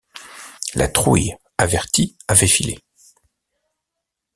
La 0.73 0.87
Trouille, 0.87 1.31
avertie, 1.59 2.17
avait 2.27 2.47
filé. 2.47 2.79